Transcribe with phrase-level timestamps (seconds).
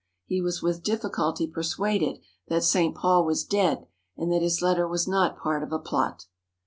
[0.25, 2.95] He was with difficulty persuaded that St.
[2.95, 3.85] Paul was dead
[4.17, 6.25] and that his letter was not part of a plot.